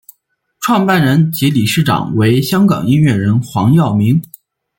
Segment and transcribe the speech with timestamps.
[0.61, 4.19] 创办人及理事长为香港音乐人黄耀明。